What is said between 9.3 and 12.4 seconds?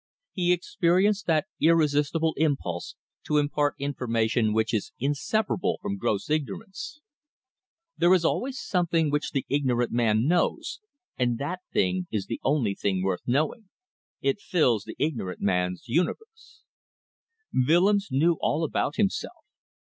ignorant man knows, and that thing is